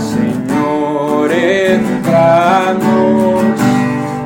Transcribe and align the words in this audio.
Señor, 0.00 1.30
entramos 1.32 2.82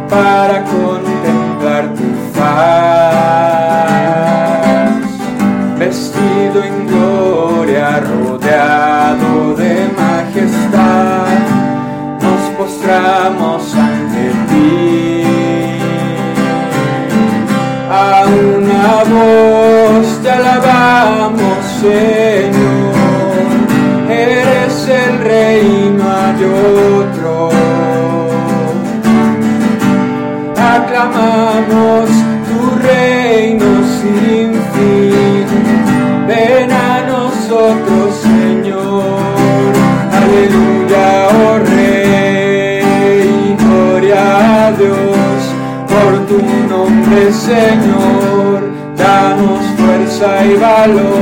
para 0.08 0.62
con 0.64 0.85
Señor, 47.56 48.70
danos 48.98 49.64
fuerza 49.78 50.44
y 50.44 50.56
valor. 50.56 51.15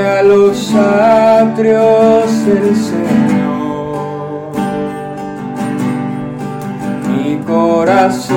a 0.00 0.22
los 0.22 0.74
atrios 0.74 2.46
del 2.46 2.74
Señor. 2.74 4.52
Mi 7.10 7.36
corazón 7.46 8.34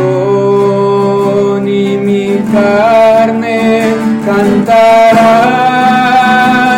y 1.68 1.98
mi 1.98 2.40
carne 2.52 3.86
cantarán 4.25 5.16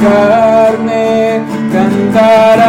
carne 0.00 1.42
cantará. 1.72 2.63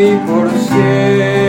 y 0.00 0.16
por 0.26 0.50
siempre. 0.50 1.47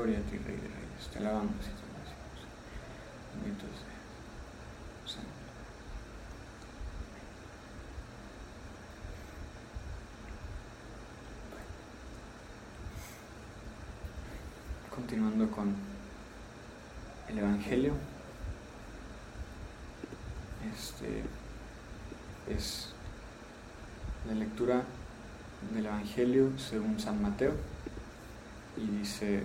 Gloria 0.00 0.18
a 0.18 0.22
ti, 0.22 0.38
Rey 0.38 0.56
de 0.56 0.62
Reyes. 0.62 1.08
Te 1.12 1.18
alabamos 1.18 1.52
y 1.56 1.68
te 1.68 1.84
bendecimos. 3.44 3.84
Continuando 14.88 15.50
con 15.50 15.74
el 17.28 17.38
Evangelio. 17.38 17.92
Este 20.74 21.24
es 22.48 22.88
la 24.26 24.32
lectura 24.32 24.82
del 25.74 25.84
Evangelio 25.84 26.58
según 26.58 26.98
San 26.98 27.20
Mateo 27.20 27.52
y 28.78 28.86
dice, 28.98 29.44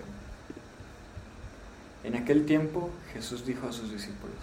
en 2.06 2.14
aquel 2.14 2.46
tiempo 2.46 2.90
Jesús 3.12 3.44
dijo 3.44 3.66
a 3.66 3.72
sus 3.72 3.90
discípulos, 3.90 4.36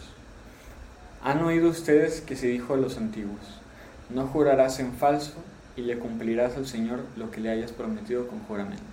han 1.23 1.41
oído 1.43 1.69
ustedes 1.69 2.19
que 2.19 2.35
se 2.35 2.47
dijo 2.47 2.73
a 2.73 2.77
los 2.77 2.97
antiguos, 2.97 3.61
no 4.09 4.27
jurarás 4.27 4.81
en 4.81 4.91
falso 4.91 5.35
y 5.77 5.83
le 5.83 5.97
cumplirás 5.97 6.57
al 6.57 6.67
Señor 6.67 6.99
lo 7.15 7.31
que 7.31 7.39
le 7.39 7.49
hayas 7.49 7.71
prometido 7.71 8.27
con 8.27 8.41
juramento. 8.41 8.83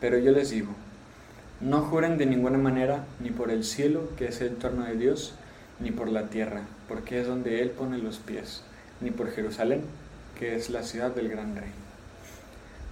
Pero 0.00 0.16
yo 0.16 0.32
les 0.32 0.48
digo, 0.48 0.70
no 1.60 1.82
juren 1.82 2.16
de 2.16 2.24
ninguna 2.24 2.56
manera 2.56 3.04
ni 3.20 3.28
por 3.28 3.50
el 3.50 3.64
cielo, 3.64 4.08
que 4.16 4.28
es 4.28 4.40
el 4.40 4.56
trono 4.56 4.84
de 4.84 4.96
Dios, 4.96 5.34
ni 5.78 5.90
por 5.90 6.08
la 6.08 6.30
tierra, 6.30 6.62
porque 6.88 7.20
es 7.20 7.26
donde 7.26 7.60
Él 7.60 7.70
pone 7.70 7.98
los 7.98 8.16
pies, 8.16 8.62
ni 9.02 9.10
por 9.10 9.30
Jerusalén, 9.30 9.82
que 10.38 10.56
es 10.56 10.70
la 10.70 10.84
ciudad 10.84 11.10
del 11.10 11.28
gran 11.28 11.54
rey. 11.54 11.70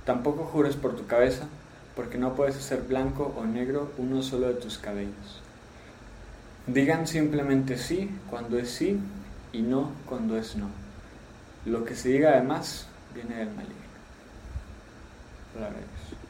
Tampoco 0.04 0.44
jures 0.44 0.76
por 0.76 0.96
tu 0.96 1.06
cabeza, 1.06 1.48
porque 1.96 2.18
no 2.18 2.34
puedes 2.34 2.56
hacer 2.56 2.82
blanco 2.82 3.34
o 3.36 3.44
negro 3.46 3.90
uno 3.96 4.22
solo 4.22 4.48
de 4.48 4.54
tus 4.54 4.76
cabellos. 4.76 5.40
Digan 6.66 7.06
simplemente 7.06 7.78
sí 7.78 8.10
cuando 8.28 8.58
es 8.58 8.70
sí 8.70 9.00
y 9.52 9.62
no 9.62 9.92
cuando 10.06 10.36
es 10.36 10.56
no. 10.56 10.68
Lo 11.64 11.84
que 11.84 11.96
se 11.96 12.10
diga 12.10 12.32
además 12.32 12.86
viene 13.14 13.36
del 13.36 13.48
maligno. 13.48 13.74
Palabra 15.54 15.78
de 15.78 15.84
Dios. 15.84 16.20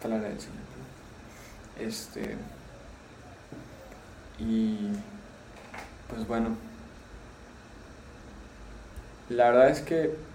Palabra 0.00 0.28
del 0.28 0.40
Señor. 0.40 0.58
Este. 1.80 2.36
Y 4.38 4.90
pues 6.08 6.26
bueno, 6.28 6.56
la 9.28 9.50
verdad 9.50 9.70
es 9.70 9.80
que 9.80 10.31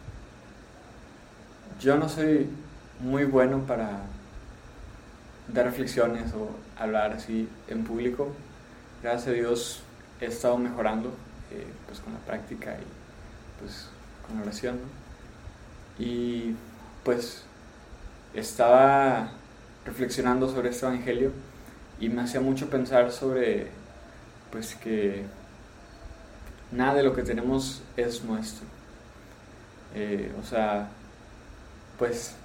yo 1.79 1.97
no 1.97 2.09
soy 2.09 2.49
muy 2.99 3.25
bueno 3.25 3.59
para 3.65 4.01
dar 5.47 5.65
reflexiones 5.65 6.33
o 6.33 6.49
hablar 6.77 7.13
así 7.13 7.47
en 7.67 7.83
público. 7.83 8.33
Gracias 9.01 9.27
a 9.27 9.31
Dios 9.31 9.81
he 10.19 10.25
estado 10.25 10.57
mejorando 10.57 11.09
eh, 11.51 11.67
pues 11.85 11.99
con 11.99 12.13
la 12.13 12.19
práctica 12.19 12.73
y 12.73 13.61
pues 13.61 13.87
con 14.25 14.37
la 14.37 14.43
oración. 14.43 14.79
Y 15.99 16.55
pues 17.03 17.43
estaba 18.33 19.31
reflexionando 19.85 20.49
sobre 20.49 20.69
este 20.69 20.85
evangelio 20.85 21.31
y 21.99 22.09
me 22.09 22.21
hacía 22.21 22.41
mucho 22.41 22.69
pensar 22.69 23.11
sobre 23.11 23.67
pues 24.51 24.75
que 24.75 25.25
nada 26.71 26.95
de 26.95 27.03
lo 27.03 27.13
que 27.13 27.23
tenemos 27.23 27.81
es 27.95 28.23
nuestro. 28.23 28.65
Eh, 29.95 30.31
o 30.39 30.45
sea, 30.45 30.89
pues 31.97 32.35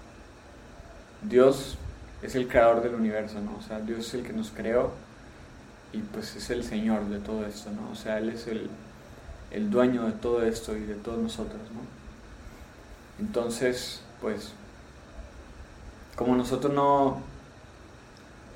Dios 1.22 1.76
es 2.22 2.34
el 2.34 2.48
creador 2.48 2.82
del 2.82 2.94
universo, 2.94 3.40
¿no? 3.40 3.56
O 3.58 3.62
sea, 3.62 3.80
Dios 3.80 4.06
es 4.08 4.14
el 4.14 4.22
que 4.22 4.32
nos 4.32 4.50
creó 4.50 4.92
y 5.92 5.98
pues 5.98 6.36
es 6.36 6.50
el 6.50 6.64
Señor 6.64 7.04
de 7.06 7.18
todo 7.18 7.46
esto, 7.46 7.70
¿no? 7.70 7.90
O 7.90 7.94
sea, 7.94 8.18
Él 8.18 8.30
es 8.30 8.46
el, 8.46 8.70
el 9.50 9.70
dueño 9.70 10.04
de 10.04 10.12
todo 10.12 10.42
esto 10.42 10.76
y 10.76 10.80
de 10.80 10.94
todos 10.94 11.18
nosotros, 11.18 11.60
¿no? 11.74 13.24
Entonces, 13.24 14.02
pues, 14.20 14.52
como 16.16 16.34
nosotros 16.34 16.72
no, 16.72 17.20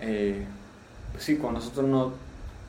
eh, 0.01 0.47
pues 1.13 1.25
sí, 1.25 1.37
como 1.37 1.53
nosotros 1.53 1.87
no 1.87 2.13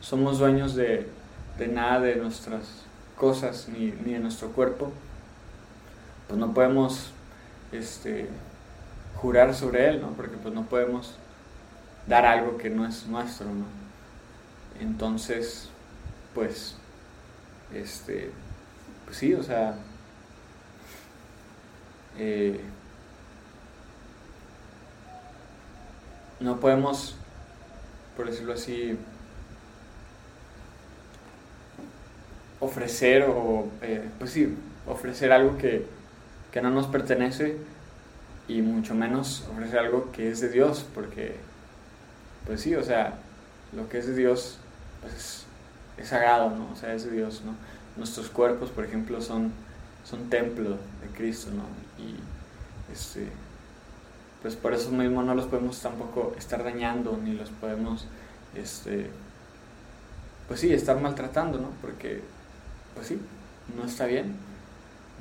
somos 0.01 0.39
dueños 0.39 0.75
de, 0.75 1.09
de 1.57 1.67
nada 1.67 2.01
de 2.01 2.15
nuestras 2.17 2.83
cosas 3.15 3.67
ni, 3.69 3.91
ni 4.05 4.13
de 4.13 4.19
nuestro 4.19 4.49
cuerpo, 4.49 4.91
pues 6.27 6.39
no 6.39 6.53
podemos 6.53 7.11
este, 7.71 8.27
jurar 9.15 9.53
sobre 9.53 9.89
él, 9.89 10.01
¿no? 10.01 10.11
Porque 10.11 10.37
pues 10.37 10.53
no 10.53 10.63
podemos 10.65 11.15
dar 12.07 12.25
algo 12.25 12.57
que 12.57 12.69
no 12.69 12.85
es 12.87 13.05
nuestro, 13.07 13.47
¿no? 13.47 13.65
Entonces, 14.79 15.69
pues, 16.33 16.75
este, 17.73 18.31
pues 19.05 19.17
sí, 19.17 19.33
o 19.33 19.43
sea, 19.43 19.75
eh, 22.17 22.61
no 26.39 26.59
podemos, 26.59 27.15
por 28.15 28.27
decirlo 28.29 28.53
así, 28.53 28.97
ofrecer 32.59 33.23
o, 33.23 33.67
eh, 33.81 34.07
pues 34.19 34.31
sí, 34.31 34.55
ofrecer 34.85 35.31
algo 35.31 35.57
que, 35.57 35.85
que 36.57 36.63
no 36.63 36.71
nos 36.71 36.87
pertenece 36.87 37.55
y 38.47 38.63
mucho 38.63 38.95
menos 38.95 39.45
ofrecer 39.51 39.77
algo 39.77 40.11
que 40.11 40.31
es 40.31 40.41
de 40.41 40.49
Dios, 40.49 40.83
porque, 40.95 41.35
pues 42.47 42.61
sí, 42.61 42.73
o 42.73 42.83
sea, 42.83 43.13
lo 43.73 43.87
que 43.87 43.99
es 43.99 44.07
de 44.07 44.15
Dios 44.15 44.57
pues 44.99 45.13
es, 45.13 45.45
es 45.99 46.07
sagrado, 46.07 46.49
¿no? 46.49 46.71
O 46.73 46.75
sea, 46.75 46.95
es 46.95 47.05
de 47.05 47.11
Dios, 47.11 47.43
¿no? 47.45 47.53
Nuestros 47.95 48.29
cuerpos, 48.29 48.71
por 48.71 48.85
ejemplo, 48.85 49.21
son, 49.21 49.51
son 50.03 50.31
templo 50.31 50.71
de 50.71 51.07
Cristo, 51.15 51.51
¿no? 51.51 51.61
Y, 52.03 52.15
este, 52.91 53.27
pues 54.41 54.55
por 54.55 54.73
eso 54.73 54.89
mismo 54.89 55.21
no 55.21 55.35
los 55.35 55.45
podemos 55.45 55.79
tampoco 55.79 56.33
estar 56.39 56.63
dañando, 56.63 57.19
ni 57.23 57.33
los 57.33 57.51
podemos, 57.51 58.07
este, 58.55 59.11
pues 60.47 60.61
sí, 60.61 60.73
estar 60.73 60.99
maltratando, 60.99 61.59
¿no? 61.59 61.69
Porque, 61.83 62.23
pues 62.95 63.05
sí, 63.05 63.21
no 63.77 63.85
está 63.85 64.07
bien, 64.07 64.46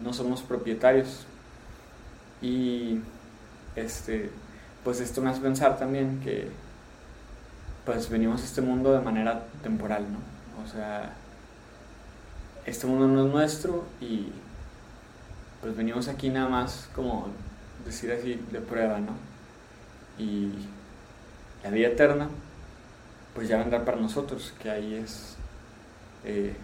no 0.03 0.13
somos 0.13 0.43
propietarios. 0.43 1.27
Y, 2.43 3.01
este, 3.75 4.31
pues 4.85 5.01
esto 5.01 5.21
me 5.21 5.31
hace 5.31 5.41
pensar 5.41 5.79
también 5.79 6.21
que, 6.21 6.49
pues 7.85 8.09
venimos 8.09 8.43
a 8.43 8.45
este 8.45 8.61
mundo 8.61 8.93
de 8.93 9.01
manera 9.01 9.47
temporal, 9.63 10.05
¿no? 10.13 10.19
O 10.65 10.67
sea, 10.69 11.13
este 12.67 12.87
mundo 12.87 13.07
no 13.07 13.27
es 13.27 13.33
nuestro 13.33 13.85
y 14.01 14.29
pues 15.61 15.77
venimos 15.77 16.09
aquí 16.09 16.29
nada 16.29 16.49
más 16.49 16.89
como 16.95 17.29
decir 17.85 18.11
así 18.13 18.41
de 18.51 18.61
prueba, 18.61 18.99
¿no? 18.99 19.13
Y 20.19 20.51
la 21.63 21.71
vida 21.71 21.89
eterna, 21.89 22.29
pues 23.35 23.49
ya 23.49 23.59
vendrá 23.59 23.85
para 23.85 23.99
nosotros, 23.99 24.53
que 24.61 24.71
ahí 24.71 24.95
es, 24.95 25.37
eh, 26.25 26.55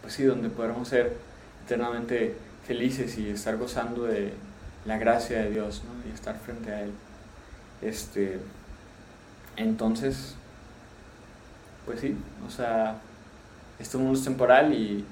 pues 0.00 0.14
sí, 0.14 0.24
donde 0.24 0.48
podremos 0.48 0.88
ser 0.88 1.16
eternamente 1.64 2.36
felices 2.66 3.18
y 3.18 3.28
estar 3.30 3.56
gozando 3.56 4.04
de 4.04 4.32
la 4.84 4.98
gracia 4.98 5.42
de 5.42 5.50
Dios, 5.50 5.82
¿no? 5.84 6.10
Y 6.10 6.14
estar 6.14 6.38
frente 6.38 6.72
a 6.72 6.82
Él. 6.82 6.92
Este, 7.82 8.38
entonces, 9.56 10.34
pues 11.86 12.00
sí, 12.00 12.16
o 12.46 12.50
sea, 12.50 12.96
este 13.78 13.96
mundo 13.98 14.18
es 14.18 14.24
temporal 14.24 14.72
y 14.74 15.04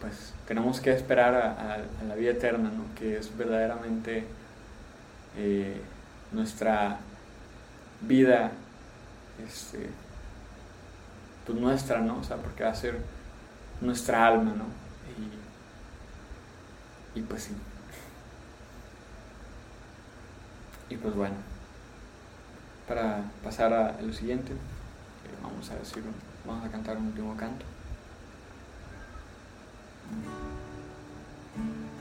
pues 0.00 0.32
tenemos 0.46 0.80
que 0.80 0.92
esperar 0.92 1.34
a, 1.34 1.78
la 2.06 2.14
vida 2.14 2.30
eterna, 2.30 2.70
¿no? 2.70 2.94
que 2.98 3.18
es 3.18 3.36
verdaderamente 3.36 4.24
eh, 5.36 5.80
nuestra 6.32 6.98
vida, 8.00 8.50
este, 9.46 9.90
pues 11.46 11.58
nuestra, 11.58 12.00
¿no? 12.00 12.18
O 12.18 12.24
sea, 12.24 12.36
porque 12.36 12.64
va 12.64 12.70
a 12.70 12.74
ser 12.74 12.98
nuestra 13.80 14.26
alma, 14.26 14.54
¿no? 14.56 14.79
Y, 15.18 17.18
y 17.18 17.22
pues 17.22 17.44
sí. 17.44 17.56
Y 20.88 20.96
pues 20.96 21.14
bueno, 21.14 21.36
para 22.88 23.22
pasar 23.44 23.72
a 23.72 24.00
lo 24.02 24.12
siguiente, 24.12 24.52
eh, 24.52 24.56
vamos 25.42 25.70
a 25.70 25.76
decir, 25.76 26.02
vamos 26.46 26.66
a 26.66 26.70
cantar 26.70 26.96
un 26.96 27.06
último 27.06 27.36
canto. 27.36 27.64
Canto 31.54 31.99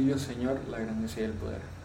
tuyo, 0.00 0.18
Señor, 0.18 0.58
la 0.70 0.78
grandeza 0.78 1.20
y 1.20 1.24
el 1.24 1.32
poder. 1.32 1.79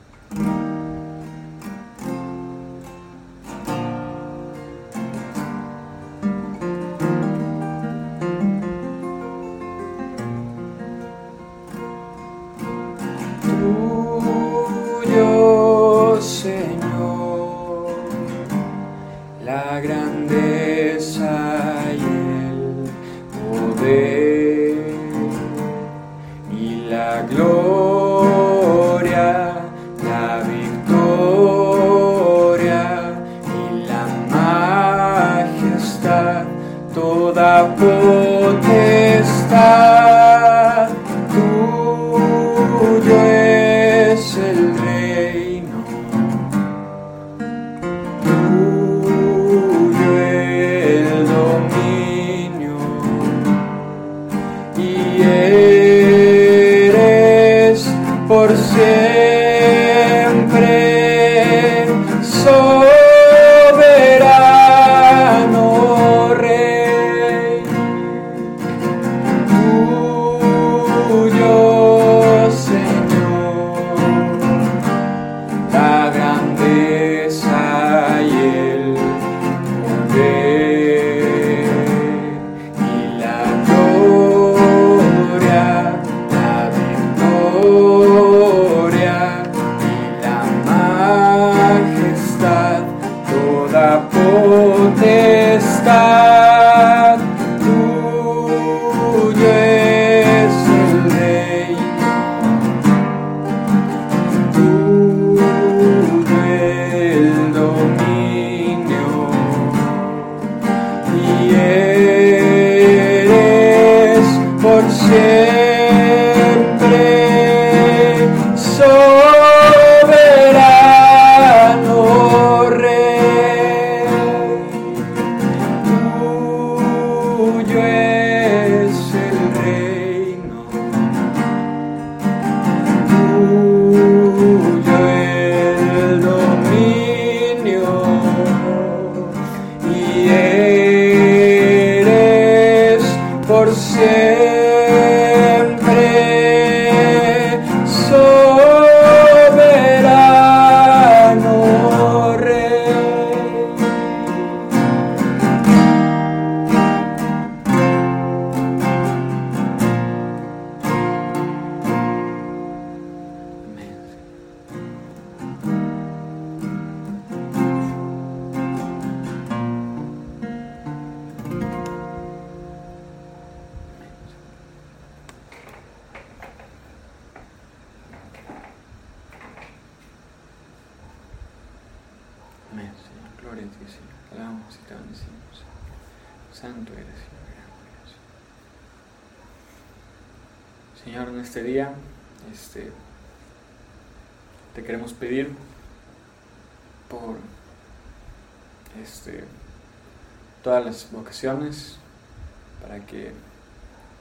Para 202.82 203.06
que 203.06 203.32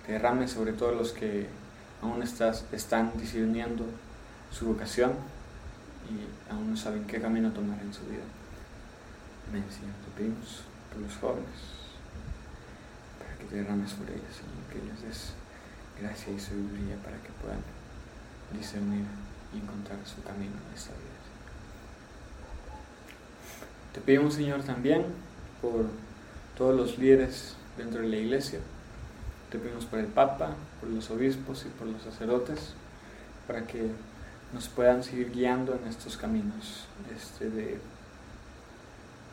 derrame 0.07 0.49
sobre 0.49 0.73
todos 0.73 0.97
los 0.97 1.13
que 1.13 1.47
aún 2.03 2.23
están 2.23 3.13
discerniendo 3.17 3.85
su 4.51 4.67
vocación 4.67 5.13
y 6.11 6.53
aún 6.53 6.71
no 6.71 6.77
saben 6.77 7.05
qué 7.05 7.21
camino 7.21 7.51
tomar 7.51 7.81
en 7.81 7.93
su 7.93 8.05
vida. 8.07 8.25
Amén, 9.49 9.65
Señor. 9.71 9.95
Te 10.05 10.11
pedimos 10.23 10.63
por 10.93 11.03
los 11.03 11.17
jóvenes, 11.17 11.61
para 13.19 13.37
que 13.39 13.45
te 13.45 13.57
derrames 13.57 13.91
sobre 13.91 14.15
ellos, 14.15 14.35
Señor, 14.35 14.65
que 14.71 14.91
les 14.91 15.03
des 15.03 15.44
gracia 16.01 16.33
y 16.33 16.41
sabiduría 16.41 16.97
para 17.03 17.17
que 17.19 17.31
puedan 17.43 17.61
discernir 18.53 19.05
y 19.53 19.59
encontrar 19.59 19.99
su 20.05 20.23
camino 20.23 20.55
en 20.69 20.75
esta 20.75 20.91
vida. 20.93 21.15
Te 23.93 24.01
pedimos, 24.01 24.35
Señor, 24.35 24.63
también 24.63 25.05
por 25.63 25.87
todos 26.59 26.75
los 26.75 26.99
líderes 26.99 27.55
dentro 27.77 28.01
de 28.01 28.09
la 28.09 28.17
iglesia. 28.17 28.61
Te 29.51 29.59
pedimos 29.59 29.85
por 29.85 30.01
el 30.01 30.07
Papa, 30.07 30.57
por 30.81 30.91
los 30.91 31.11
obispos 31.11 31.65
y 31.65 31.69
por 31.69 31.87
los 31.87 32.03
sacerdotes, 32.03 32.75
para 33.47 33.67
que 33.67 33.91
nos 34.53 34.69
puedan 34.69 35.03
seguir 35.05 35.31
guiando 35.31 35.75
en 35.75 35.89
estos 35.89 36.17
caminos 36.17 36.87
este, 37.15 37.51
de, 37.51 37.79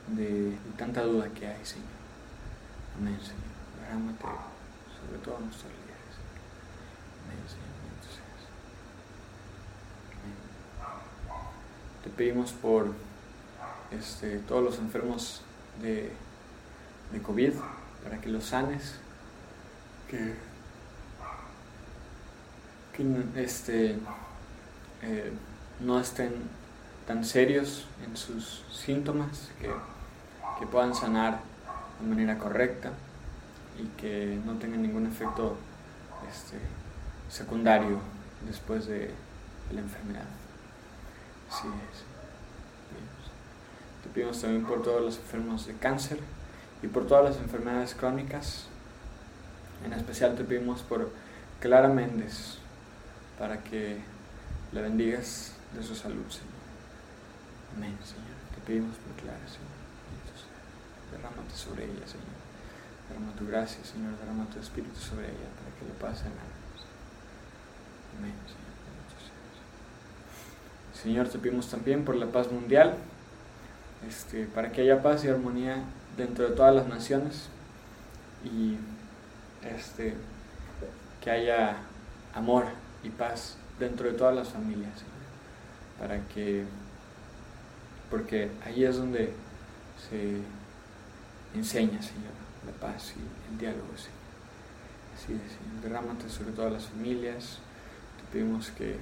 de, 0.10 0.58
tanta 0.78 1.04
duda 1.04 1.28
que 1.30 1.48
hay, 1.48 1.66
Señor. 1.66 1.88
Amén, 3.00 3.18
Señor. 3.20 3.42
Derrámate 3.82 4.22
sobre. 4.22 5.36
Amén, 5.36 5.52
Señor. 5.54 5.81
Te 12.04 12.10
pedimos 12.10 12.52
por 12.52 12.94
este, 13.92 14.40
todos 14.40 14.64
los 14.64 14.80
enfermos 14.80 15.42
de, 15.82 16.12
de 17.12 17.22
COVID, 17.22 17.54
para 18.04 18.20
que 18.20 18.30
los 18.30 18.46
sanes, 18.46 18.96
que, 20.10 20.34
que 22.94 23.42
este, 23.42 23.98
eh, 25.02 25.32
no 25.80 26.00
estén 26.00 26.34
tan 27.08 27.24
serios 27.26 27.86
en 28.06 28.16
sus 28.16 28.64
síntomas, 28.72 29.50
que, 29.60 29.72
puedan 30.72 30.94
sanar 30.94 31.40
de 32.00 32.08
manera 32.08 32.38
correcta 32.38 32.92
y 33.80 33.88
que 34.00 34.40
no 34.46 34.54
tengan 34.60 34.84
ningún 34.84 35.08
efecto 35.08 35.58
este, 36.32 36.60
secundario 37.32 38.00
después 38.46 38.88
de, 38.88 39.12
la 39.72 39.80
enfermedad. 39.80 40.26
Es. 41.50 41.62
Te 44.04 44.10
pedimos 44.10 44.42
también 44.42 44.66
por 44.66 44.84
todos 44.84 45.02
los 45.02 45.18
enfermos 45.18 45.66
de 45.66 45.76
cáncer 45.76 46.20
y 46.84 46.88
por 46.88 47.08
todas 47.08 47.24
las 47.24 47.38
enfermedades 47.38 47.96
crónicas. 47.96 48.66
En 49.86 49.94
especial 49.94 50.36
te 50.36 50.44
pedimos 50.44 50.82
por 50.82 51.10
Clara 51.62 51.88
Méndez 51.88 52.58
para 53.40 53.64
que 53.64 54.02
la 54.74 54.82
bendigas 54.82 55.54
de 55.74 55.84
su 55.84 55.96
salud, 55.96 56.30
Señor. 56.30 56.52
Amén, 57.78 57.98
Señor. 58.04 58.36
Te 58.56 58.62
pedimos 58.68 58.98
por 58.98 59.24
Clara, 59.24 59.48
Señor. 59.48 59.72
Derrámate 61.12 61.56
sobre 61.56 61.86
ella, 61.86 62.08
Señor. 62.08 62.28
Derrama 63.08 63.34
tu 63.36 63.48
gracia, 63.48 63.84
Señor. 63.86 64.18
Derrama 64.18 64.46
tu 64.50 64.60
espíritu 64.60 65.00
sobre 65.00 65.28
ella 65.28 65.50
para 65.56 65.76
que 65.78 65.86
le 65.86 65.94
pase 66.00 66.26
nada. 66.26 66.51
Señor. 71.02 71.28
Te 71.30 71.40
pedimos 71.40 71.68
también 71.68 72.06
por 72.06 72.16
la 72.16 72.28
paz 72.28 72.52
mundial, 72.52 72.96
este, 74.08 74.46
para 74.46 74.72
que 74.72 74.82
haya 74.82 75.02
paz 75.02 75.24
y 75.26 75.30
armonía 75.30 75.84
dentro 76.16 76.48
de 76.48 76.56
todas 76.56 76.76
las 76.76 76.88
naciones 76.88 77.48
y 78.44 78.78
este, 79.66 80.16
que 81.22 81.32
haya 81.32 81.78
amor 82.36 82.66
y 83.04 83.10
paz 83.10 83.58
dentro 83.80 84.12
de 84.12 84.18
todas 84.18 84.36
las 84.36 84.50
familias, 84.50 84.94
para 86.00 86.20
que, 86.28 86.66
porque 88.10 88.52
ahí 88.64 88.84
es 88.84 88.98
donde 88.98 89.34
se 90.10 90.38
enseña, 91.58 92.02
Señor, 92.02 92.34
la 92.66 92.74
paz 92.74 93.14
y 93.18 93.52
el 93.52 93.58
diálogo, 93.58 93.90
Señor. 93.96 94.22
Así 95.16 95.34
es, 95.34 95.52
Señor, 95.52 95.82
derrámate 95.82 96.30
sobre 96.30 96.52
todas 96.52 96.72
las 96.72 96.86
familias, 96.86 97.58
pedimos 98.32 98.72
que 98.72 98.96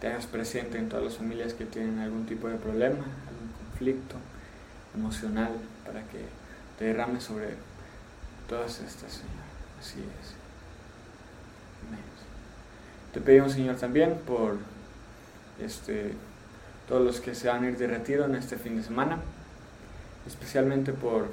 te 0.00 0.08
hagas 0.08 0.26
presente 0.26 0.78
en 0.78 0.88
todas 0.88 1.04
las 1.04 1.16
familias 1.16 1.54
que 1.54 1.64
tienen 1.64 1.98
algún 2.00 2.26
tipo 2.26 2.48
de 2.48 2.56
problema, 2.56 3.04
algún 3.04 3.52
conflicto 3.68 4.16
emocional, 4.94 5.52
para 5.86 6.00
que 6.02 6.24
te 6.78 6.86
derrames 6.86 7.24
sobre 7.24 7.54
todas 8.48 8.80
estas, 8.80 9.12
Señor. 9.12 9.42
Así 9.80 10.00
es. 10.00 10.42
Te 13.12 13.20
pedimos, 13.20 13.52
Señor, 13.52 13.76
también 13.76 14.14
por 14.26 14.56
este, 15.62 16.12
todos 16.88 17.04
los 17.04 17.20
que 17.20 17.34
se 17.34 17.48
van 17.48 17.64
a 17.64 17.68
ir 17.68 17.76
de 17.76 17.86
retiro 17.86 18.24
en 18.24 18.34
este 18.34 18.56
fin 18.56 18.76
de 18.76 18.82
semana, 18.82 19.18
especialmente 20.26 20.94
por 20.94 21.28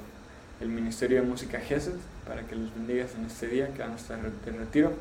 el 0.60 0.68
Ministerio 0.68 1.22
de 1.22 1.26
Música 1.26 1.58
GESED, 1.58 1.94
para 2.26 2.42
que 2.42 2.54
los 2.54 2.74
bendigas 2.74 3.14
en 3.14 3.24
este 3.24 3.48
día 3.48 3.72
que 3.72 3.80
van 3.80 3.92
a 3.92 3.96
estar 3.96 4.20
de 4.20 4.52
retiro, 4.52 4.92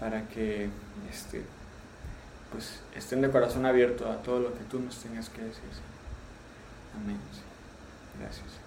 para 0.00 0.26
que 0.28 0.68
este, 1.08 1.44
pues, 2.50 2.80
estén 2.94 3.20
de 3.20 3.30
corazón 3.30 3.66
abierto 3.66 4.10
a 4.10 4.22
todo 4.22 4.40
lo 4.40 4.54
que 4.54 4.64
tú 4.64 4.80
nos 4.80 4.98
tengas 4.98 5.28
que 5.28 5.42
decir. 5.42 5.62
Amén. 6.96 7.18
Gracias. 8.18 8.60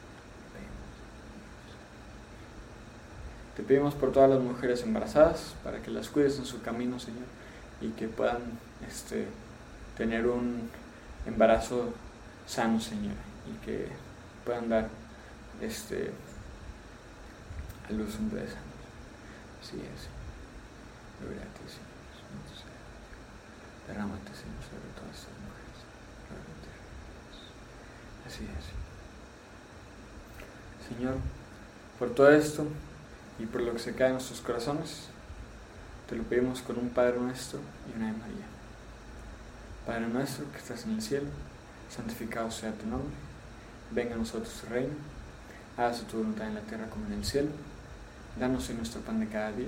Te 3.56 3.62
pedimos 3.62 3.94
por 3.94 4.12
todas 4.12 4.32
las 4.32 4.40
mujeres 4.40 4.82
embarazadas, 4.82 5.54
para 5.64 5.80
que 5.80 5.92
las 5.92 6.10
cuides 6.10 6.40
en 6.40 6.46
su 6.46 6.64
camino, 6.64 7.00
Señor, 7.00 7.26
y 7.82 7.90
que 7.90 8.08
puedan 8.08 8.42
este, 8.88 9.28
tener 9.96 10.26
un 10.26 10.72
embarazo 11.28 11.94
sano, 12.48 12.80
Señor, 12.80 13.14
y 13.48 13.64
que 13.64 13.90
puedan 14.44 14.70
dar 14.70 14.90
este, 15.62 16.12
a 17.88 17.94
luz 17.94 18.16
un 18.18 18.32
bebé 18.32 18.48
sano. 18.48 18.74
Así 19.62 19.78
es. 19.78 20.10
Gloria 21.22 21.44
a 21.44 21.54
ti, 21.54 21.70
Señor. 21.70 21.93
Derrámate, 23.88 24.32
Señor, 24.34 24.64
sobre 24.64 24.90
todas 24.96 25.16
estas 25.16 25.36
mujeres. 25.44 25.78
Así 28.28 28.44
es. 28.46 28.66
Señor, 30.88 31.16
por 32.00 32.14
todo 32.16 32.32
esto, 32.32 32.68
y 33.40 33.46
por 33.46 33.62
lo 33.62 33.74
que 33.74 33.80
se 33.80 33.96
cae 33.96 34.08
en 34.08 34.14
nuestros 34.14 34.42
corazones, 34.42 35.08
te 36.08 36.16
lo 36.16 36.24
pedimos 36.24 36.62
con 36.62 36.78
un 36.78 36.90
Padre 36.90 37.20
nuestro 37.20 37.60
y 37.90 37.98
una 37.98 38.08
de 38.08 38.18
María. 38.18 38.46
Padre 39.86 40.08
nuestro 40.08 40.52
que 40.52 40.58
estás 40.58 40.86
en 40.86 40.94
el 40.94 41.02
cielo, 41.02 41.28
santificado 41.90 42.50
sea 42.52 42.72
tu 42.74 42.86
nombre, 42.88 43.14
venga 43.92 44.16
a 44.16 44.18
nosotros 44.18 44.54
tu 44.62 44.68
reino, 44.68 44.94
hágase 45.78 46.04
tu 46.06 46.18
voluntad 46.18 46.48
en 46.48 46.56
la 46.56 46.62
tierra 46.62 46.90
como 46.90 47.06
en 47.08 47.14
el 47.14 47.26
cielo, 47.26 47.50
danos 48.40 48.70
hoy 48.70 48.76
nuestro 48.76 49.02
pan 49.02 49.20
de 49.20 49.28
cada 49.28 49.52
día, 49.52 49.68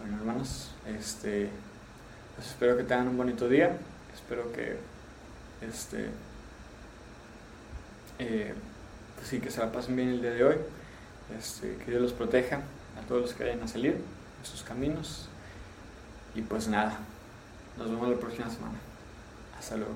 Bueno, 0.00 0.18
hermanos, 0.18 0.70
este, 0.86 1.50
pues 2.34 2.48
espero 2.48 2.76
que 2.76 2.84
tengan 2.84 3.08
un 3.08 3.16
bonito 3.16 3.48
día. 3.48 3.76
Espero 4.14 4.52
que 4.52 4.78
este, 5.60 6.10
eh, 8.18 8.54
pues 9.16 9.28
sí, 9.28 9.40
que 9.40 9.50
se 9.50 9.60
la 9.60 9.72
pasen 9.72 9.96
bien 9.96 10.08
el 10.10 10.20
día 10.20 10.30
de 10.30 10.44
hoy. 10.44 10.56
Este, 11.36 11.76
que 11.76 11.90
Dios 11.90 12.02
los 12.02 12.12
proteja 12.12 12.56
a 12.56 13.06
todos 13.08 13.22
los 13.22 13.34
que 13.34 13.44
vayan 13.44 13.62
a 13.62 13.68
salir 13.68 13.92
en 13.94 14.44
sus 14.44 14.62
caminos. 14.62 15.28
Y 16.34 16.42
pues 16.42 16.68
nada, 16.68 16.98
nos 17.76 17.90
vemos 17.90 18.08
la 18.08 18.16
próxima 18.16 18.50
semana. 18.50 18.78
Hasta 19.58 19.76
luego. 19.76 19.94